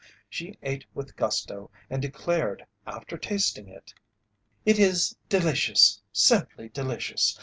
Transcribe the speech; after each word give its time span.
She 0.27 0.57
ate 0.63 0.83
with 0.95 1.15
gusto 1.15 1.69
and 1.87 2.01
declared 2.01 2.65
after 2.87 3.19
tasting 3.19 3.67
it: 3.67 3.93
"It 4.65 4.79
is 4.79 5.15
delicious, 5.29 6.01
simply 6.11 6.69
delicious! 6.69 7.37